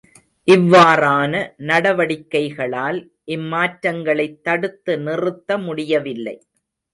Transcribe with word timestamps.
இவ்வாறான 0.47 1.33
நடவடிக்கைகளால் 1.59 2.99
இம்மாற்றங்களைத் 3.27 4.41
தடுத்து 4.41 4.99
நிறுத்த 4.99 5.57
முடியவில்லை. 5.57 6.35